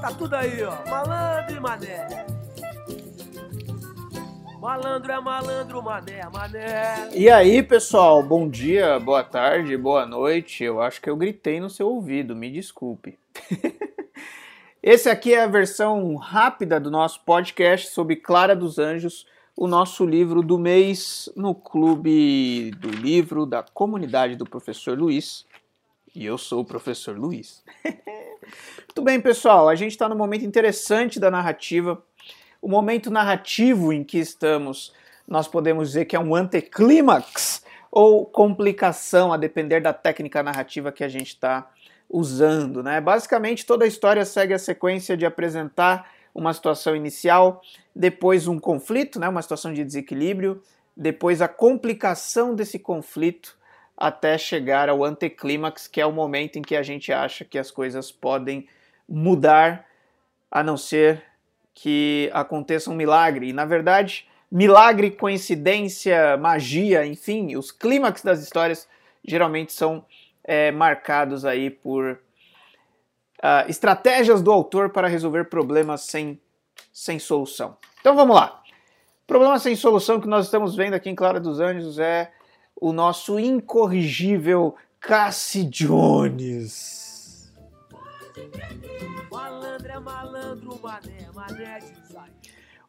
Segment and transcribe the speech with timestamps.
[0.00, 0.88] Tá tudo aí, ó.
[0.88, 2.26] Malandro e mané.
[4.58, 7.10] Malandro é malandro, mané é mané.
[7.14, 10.64] E aí, pessoal, bom dia, boa tarde, boa noite.
[10.64, 13.18] Eu acho que eu gritei no seu ouvido, me desculpe.
[14.82, 19.26] Esse aqui é a versão rápida do nosso podcast sobre Clara dos Anjos,
[19.62, 25.46] o nosso livro do mês no Clube do Livro da Comunidade do Professor Luiz.
[26.12, 27.62] E eu sou o Professor Luiz.
[27.86, 32.02] Muito bem, pessoal, a gente está num momento interessante da narrativa
[32.60, 34.92] o momento narrativo em que estamos,
[35.28, 41.04] nós podemos dizer que é um anticlímax ou complicação, a depender da técnica narrativa que
[41.04, 41.70] a gente está
[42.10, 42.82] usando.
[42.82, 43.00] Né?
[43.00, 47.62] Basicamente, toda a história segue a sequência de apresentar uma situação inicial,
[47.94, 49.28] depois um conflito, né?
[49.28, 50.62] uma situação de desequilíbrio,
[50.96, 53.56] depois a complicação desse conflito
[53.96, 57.70] até chegar ao anticlímax, que é o momento em que a gente acha que as
[57.70, 58.66] coisas podem
[59.08, 59.86] mudar,
[60.50, 61.22] a não ser
[61.74, 63.48] que aconteça um milagre.
[63.48, 68.88] E na verdade, milagre, coincidência, magia, enfim, os clímax das histórias
[69.24, 70.04] geralmente são
[70.44, 72.18] é, marcados aí por
[73.42, 76.40] uh, estratégias do autor para resolver problemas sem,
[76.92, 77.76] sem solução.
[78.00, 78.62] Então vamos lá.
[79.26, 82.30] Problema sem solução que nós estamos vendo aqui em Clara dos Anjos é
[82.80, 87.52] o nosso incorrigível Cassie Jones.
[88.36, 88.40] É
[89.90, 89.98] é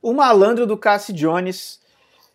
[0.02, 1.82] O malandro do Cassie Jones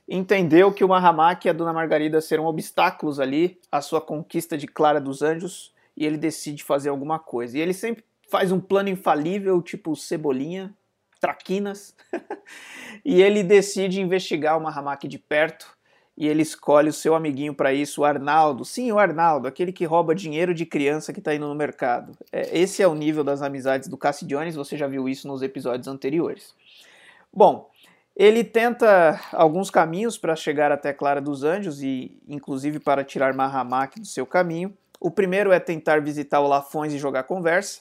[0.08, 4.66] entendeu que o Mahamak e a Dona Margarida serão obstáculos ali à sua conquista de
[4.66, 7.58] Clara dos Anjos e ele decide fazer alguma coisa.
[7.58, 10.72] E ele sempre faz um plano infalível, tipo Cebolinha,
[11.20, 11.96] Traquinas,
[13.04, 15.76] e ele decide investigar o Mahamak de perto
[16.16, 18.64] e ele escolhe o seu amiguinho para isso, o Arnaldo.
[18.64, 22.16] Sim, o Arnaldo, aquele que rouba dinheiro de criança que está indo no mercado.
[22.30, 25.88] É, esse é o nível das amizades do Cassidiones, você já viu isso nos episódios
[25.88, 26.54] anteriores.
[27.32, 27.70] Bom,
[28.16, 34.00] ele tenta alguns caminhos para chegar até Clara dos Anjos e, inclusive, para tirar Mahamak
[34.00, 34.76] do seu caminho.
[35.00, 37.80] O primeiro é tentar visitar o Lafões e jogar conversa.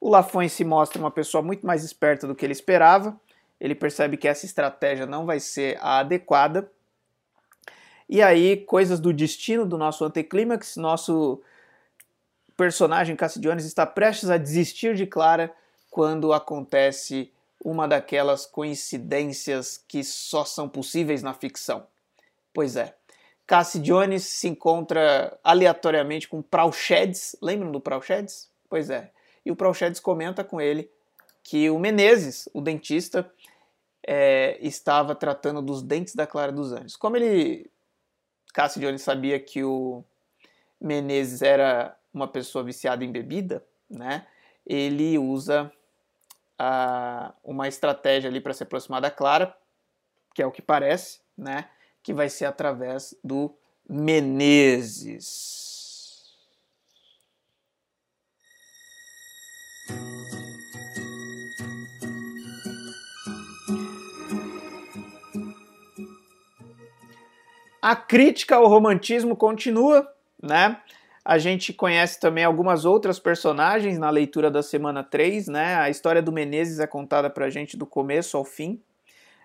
[0.00, 3.18] O Lafões se mostra uma pessoa muito mais esperta do que ele esperava.
[3.60, 6.70] Ele percebe que essa estratégia não vai ser a adequada
[8.08, 11.42] e aí, coisas do destino do nosso anticlímax, nosso
[12.56, 15.52] personagem Cassidiones está prestes a desistir de Clara
[15.90, 17.32] quando acontece
[17.64, 21.86] uma daquelas coincidências que só são possíveis na ficção.
[22.52, 22.94] Pois é,
[23.46, 28.50] Cassidiones se encontra aleatoriamente com Prauchedes, lembram do Prauchedes?
[28.68, 29.10] Pois é,
[29.44, 30.90] e o Prauchedes comenta com ele
[31.42, 33.30] que o Menezes, o dentista,
[34.06, 36.96] é, estava tratando dos dentes da Clara dos Anjos.
[36.96, 37.70] Como ele
[38.54, 40.04] Cássio Jones sabia que o
[40.80, 44.26] Menezes era uma pessoa viciada em bebida, né?
[44.64, 45.70] Ele usa
[46.60, 49.54] uh, uma estratégia ali para se aproximar da Clara,
[50.32, 51.68] que é o que parece, né?
[52.04, 53.56] Que vai ser através do
[53.88, 55.64] Menezes.
[67.80, 70.06] A crítica ao romantismo continua,
[70.42, 70.80] né?
[71.24, 75.76] A gente conhece também algumas outras personagens na leitura da semana 3, né?
[75.76, 78.82] A história do Menezes é contada pra gente do começo ao fim,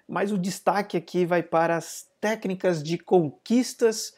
[0.05, 4.13] mas o destaque aqui vai para as técnicas de conquistas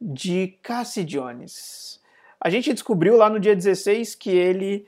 [0.00, 2.00] de Cassie Jones.
[2.40, 4.86] A gente descobriu lá no dia 16 que ele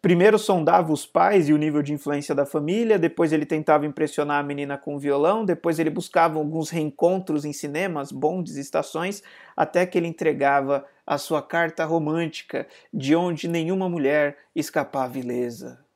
[0.00, 4.38] primeiro sondava os pais e o nível de influência da família, depois ele tentava impressionar
[4.38, 9.22] a menina com violão, depois ele buscava alguns reencontros em cinemas, bondes, estações,
[9.56, 15.87] até que ele entregava a sua carta romântica, de onde nenhuma mulher escapava ilesa.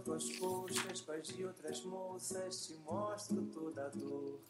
[0.00, 4.40] Tuas coxas de outras moças, te mostro toda a dor.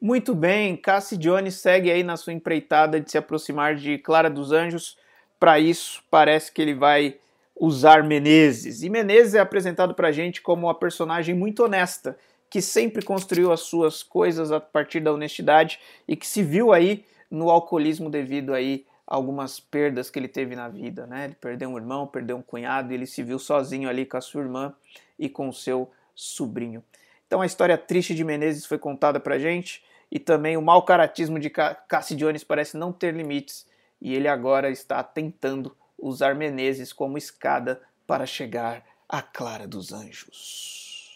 [0.00, 4.52] Muito bem, Cassie Jones segue aí na sua empreitada de se aproximar de Clara dos
[4.52, 4.96] Anjos.
[5.38, 7.18] Para isso, parece que ele vai
[7.54, 8.82] usar Menezes.
[8.82, 12.16] E Menezes é apresentado para a gente como uma personagem muito honesta,
[12.48, 17.04] que sempre construiu as suas coisas a partir da honestidade e que se viu aí
[17.30, 21.24] no alcoolismo devido aí algumas perdas que ele teve na vida, né?
[21.24, 24.20] Ele perdeu um irmão, perdeu um cunhado, e ele se viu sozinho ali com a
[24.20, 24.74] sua irmã
[25.18, 26.84] e com o seu sobrinho.
[27.26, 31.38] Então a história triste de Menezes foi contada pra gente e também o mau caratismo
[31.38, 33.66] de Cassidiones parece não ter limites
[34.00, 41.10] e ele agora está tentando usar Menezes como escada para chegar a Clara dos Anjos.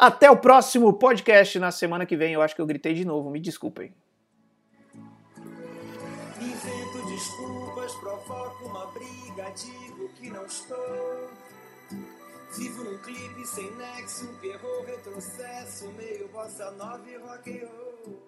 [0.00, 2.32] Até o próximo podcast na semana que vem.
[2.32, 3.92] Eu acho que eu gritei de novo, me desculpem.
[7.18, 11.30] Desculpas, provoco uma briga, digo que não estou.
[12.56, 18.22] Vivo num clipe sem nexo, perro, retrocesso, meio bossa nova e rock and roll.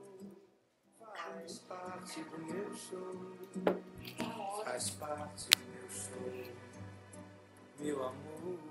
[0.98, 6.52] Faz parte do meu show, faz parte do meu show,
[7.78, 8.69] meu amor.